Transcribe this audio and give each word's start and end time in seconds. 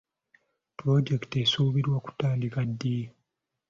Pulojekiti 0.77 1.35
esuubirwa 1.43 1.97
kutandika 2.05 2.59
ddi? 2.69 2.97